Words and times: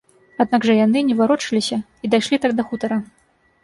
Аднак 0.45 0.65
жа 0.69 0.77
яны 0.85 1.05
не 1.11 1.19
варочаліся 1.21 1.81
і 1.81 2.05
дайшлі 2.17 2.43
так 2.47 2.51
да 2.61 2.71
хутара. 2.71 3.03